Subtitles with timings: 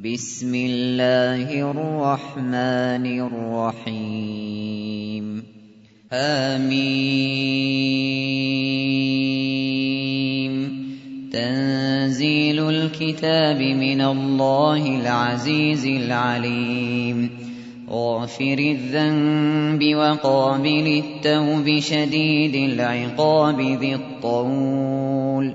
[0.00, 3.06] بسم الله الرحمن
[3.76, 5.42] الرحيم.
[6.12, 7.32] آمين.
[11.32, 17.30] تنزيل الكتاب من الله العزيز العليم.
[17.90, 25.54] غافر الذنب وقابل التوب شديد العقاب ذي الطول.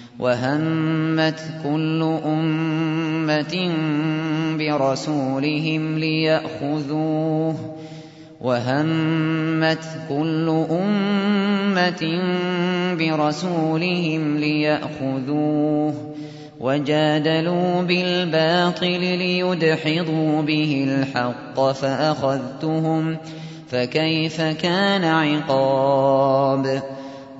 [0.21, 3.71] وهمت كل أمة
[4.57, 7.55] برسولهم ليأخذوه
[8.41, 12.21] وهمت كل أمة
[12.99, 15.93] برسولهم ليأخذوه
[16.59, 23.17] وجادلوا بالباطل ليدحضوا به الحق فأخذتهم
[23.69, 26.81] فكيف كان عقاب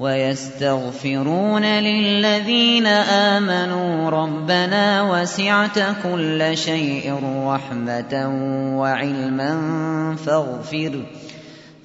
[0.00, 7.14] ويستغفرون للذين آمنوا ربنا وسعت كل شيء
[7.46, 8.14] رحمة
[8.78, 9.52] وعلما
[10.26, 10.92] فاغفر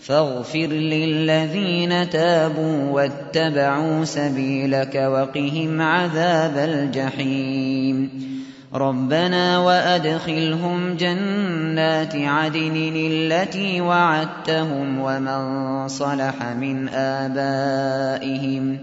[0.01, 8.34] فاغفر للذين تابوا واتبعوا سبيلك وقهم عذاب الجحيم.
[8.75, 18.77] ربنا وأدخلهم جنات عدن التي وعدتهم ومن صلح من آبائهم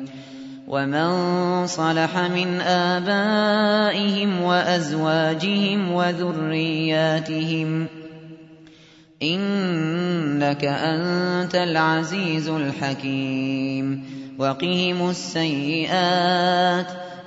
[0.68, 7.86] ومن صلح من آبائهم وأزواجهم وذرياتهم
[9.22, 14.04] إنك أنت العزيز الحكيم
[14.38, 17.11] وقهم السيئات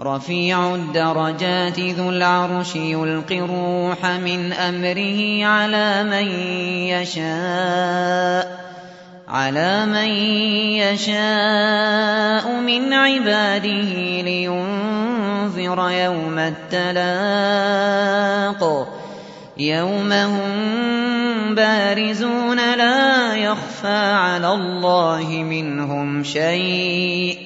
[0.00, 6.28] رفيع الدرجات ذو العرش يلقي الروح من أمره على من
[6.92, 8.66] يشاء
[9.28, 10.08] على من
[10.84, 17.26] يشاء من عباده لينذر يوم التلاق.
[19.58, 27.45] يوم هم بارزون لا يخفى على الله منهم شيء.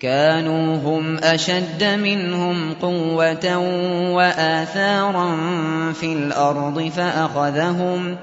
[0.00, 3.58] كانوا هم أشد منهم قوة
[4.14, 5.36] وآثارا
[5.92, 8.16] في الأرض فأخذهم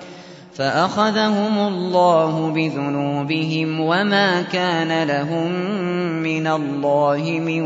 [0.55, 5.51] فأخذهم الله بذنوبهم وما كان لهم
[6.23, 7.61] من الله من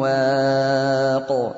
[0.00, 1.54] واق.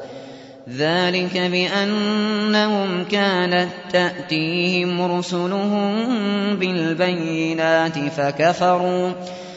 [0.77, 6.07] ذلك بأنهم كانت تأتيهم رسلهم
[6.57, 9.13] بالبينات فكفروا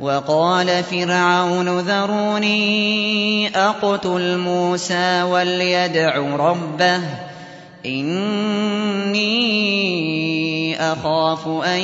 [0.00, 7.00] وقال فرعون ذروني أقتل موسى وليدع ربه
[7.86, 9.34] إني
[10.92, 11.80] أخاف أن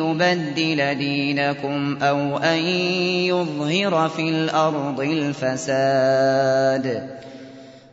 [0.00, 2.58] يبدل دينكم أو أن
[3.28, 6.54] يظهر في الأرض الفساد.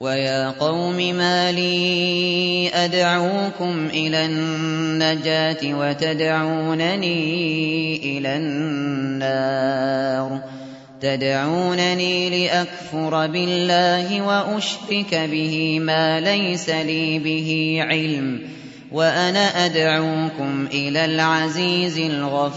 [0.00, 7.16] ويا قوم ما لي أدعوكم إلى النجاة وتدعونني
[8.18, 10.40] إلى النار
[11.00, 18.40] تدعونني لأكفر بالله وأشرك به ما ليس لي به علم
[18.92, 22.56] وأنا أدعوكم إلى العزيز الغفار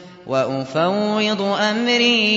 [0.27, 2.31] وأفوض أمري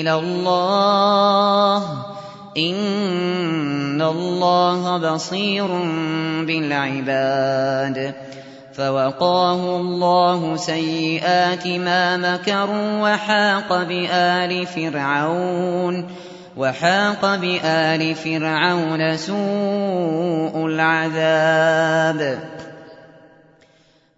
[0.00, 1.84] إلى الله.
[2.56, 5.66] إن الله بصير
[6.46, 8.14] بالعباد.
[8.72, 16.06] فوقاه الله سيئات ما مكروا وحاق بآل فرعون.
[16.56, 22.38] وحاق بآل فرعون سوء العذاب.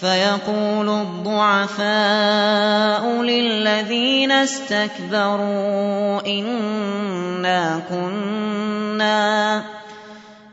[0.00, 1.82] فيقول الضعفاء
[3.22, 9.62] للذين استكبروا إنا كنا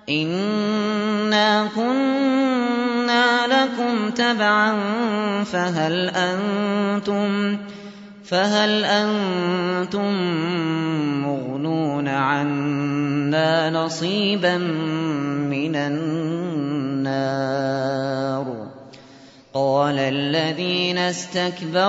[0.09, 4.73] إنا كنا لكم تبعا
[5.43, 7.57] فهل أنتم
[8.25, 10.13] فهل أنتم
[11.23, 14.57] مغنون عنا نَصِيبًا
[15.47, 17.26] مِنَ النَّارِ
[19.87, 21.87] قَالَ الَّذِينَ اسْتَكْبَرُوا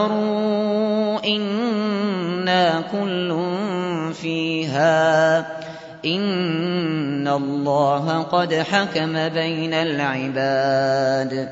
[1.27, 3.31] إِنَّا كُلٌّ
[4.15, 5.39] فِيهَا
[6.05, 11.49] إِنَّ اللَّهَ قَدْ حَكَمَ بَيْنَ الْعِبَادِ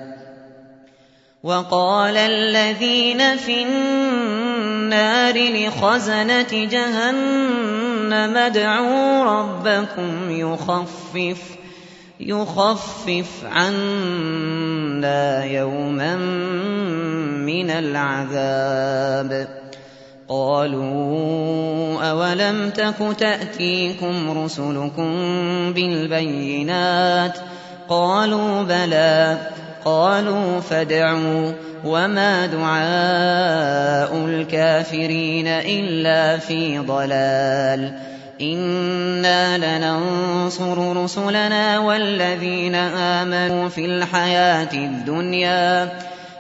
[1.43, 11.43] وَقَالَ الَّذِينَ فِي النَّارِ لِخَزَنَةِ جَهَنَّمَ ادْعُوا رَبَّكُمْ يُخَفِّفْ
[12.21, 14.86] يُخَفِّفْ عَنَّا
[15.45, 16.17] يَوْمًا
[17.47, 19.49] مِّنَ الْعَذَابِ
[20.29, 25.13] قَالُوا أَوَلَمْ تَكُ تَأْتِيكُمْ رُسُلُكُم
[25.73, 27.39] بِالْبَيِّنَاتِ
[27.89, 29.39] قَالُوا بَلَىٰ
[29.85, 43.85] قَالُوا فَادْعُوا ۗ وَمَا دُعَاءُ الْكَافِرِينَ إِلَّا فِي ضَلَالٍ إِنَّا لَنَنصُرُ رُسُلَنَا وَالَّذِينَ آمَنُوا فِي
[43.87, 45.89] الْحَيَاةِ الدُّنْيَا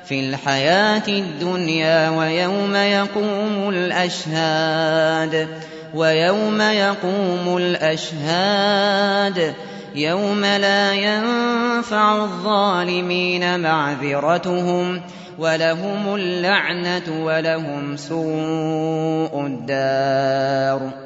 [0.08, 5.48] في الحياة الدنيا ويوم يقوم الأشهاد
[5.94, 9.54] ويوم يقوم الأشهاد
[9.94, 15.00] يوم لا ينفع الظالمين معذرتهم
[15.38, 21.05] ولهم اللعنة ولهم سوء الدار.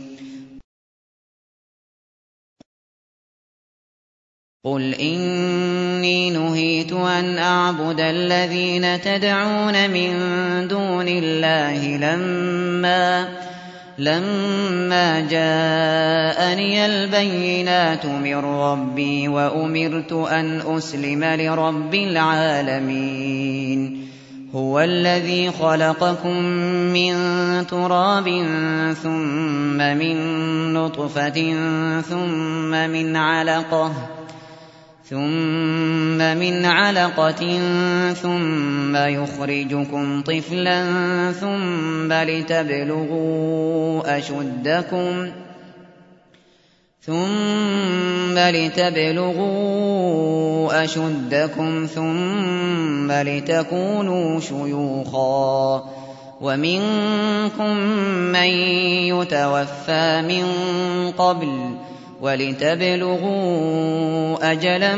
[4.63, 10.11] قُلْ إِنِّي نُهِيتُ أَنْ أَعْبُدَ الَّذِينَ تَدْعُونَ مِن
[10.67, 11.97] دُونِ اللَّهِ
[13.97, 23.31] لما جاءني البينات من ربي وأمرت أن أسلم لرب العالمين.
[24.55, 26.43] هو الذي خلقكم
[26.93, 27.13] من
[27.67, 28.27] تراب
[29.03, 30.17] ثم من
[30.73, 31.53] نطفة
[32.01, 34.20] ثم من علقة
[35.11, 37.59] ثم من علقة
[38.13, 40.83] ثم يخرجكم طفلا
[41.31, 43.61] ثم لتبلغوا
[44.17, 45.31] أشدكم
[47.01, 49.53] ثم لتبلغوا
[50.83, 55.83] أشدكم ثم لتكونوا شيوخا
[56.41, 57.77] ومنكم
[58.31, 58.49] من
[59.11, 60.45] يتوفى من
[61.11, 61.75] قبل
[62.21, 63.31] ولتبلغوا
[64.51, 64.95] أجلا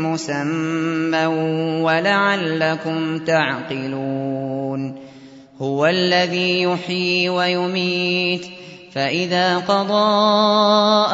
[0.00, 1.26] مسمى
[1.82, 4.96] ولعلكم تعقلون.
[5.62, 8.46] هو الذي يحيي ويميت
[8.92, 10.16] فإذا قضى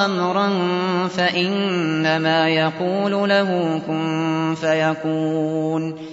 [0.05, 0.49] أمرا
[1.09, 6.13] فإنما يقول له كن فيكون.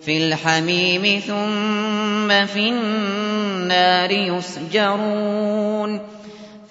[0.00, 6.00] في الحميم ثم في النار يسجرون.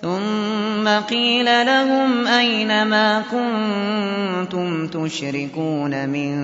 [0.02, 6.36] ثم قيل لهم أين ما كنتم تشركون من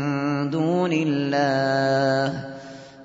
[0.50, 2.44] دون الله؟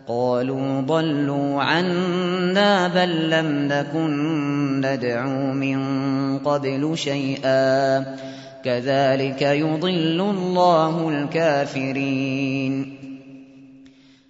[0.09, 5.79] قالوا ضلوا عنا بل لم نكن ندعو من
[6.39, 8.01] قبل شيئا.
[8.65, 13.00] كذلك يضل الله الكافرين.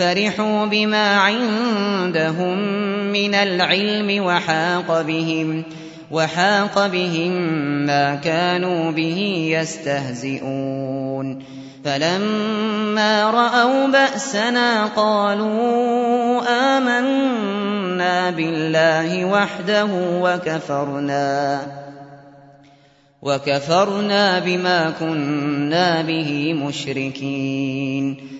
[0.00, 2.58] فرحوا بما عندهم
[3.12, 5.64] من العلم وحاق بهم
[6.10, 7.32] وحاق بهم
[7.86, 11.42] ما كانوا به يستهزئون
[11.84, 16.42] فلما رأوا بأسنا قالوا
[16.76, 19.88] آمنا بالله وحده
[20.22, 21.60] وكفرنا
[23.22, 28.39] وكفرنا بما كنا به مشركين